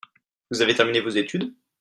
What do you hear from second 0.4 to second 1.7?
Vous avez terminé vos études?